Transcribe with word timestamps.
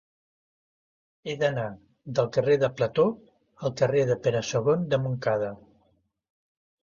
He 1.27 1.33
d'anar 1.41 1.65
del 2.19 2.29
carrer 2.37 2.55
de 2.63 2.69
Plató 2.79 3.05
al 3.69 3.75
carrer 3.81 4.05
de 4.13 4.15
Pere 4.23 4.41
II 4.53 4.81
de 4.95 5.01
Montcada. 5.03 5.51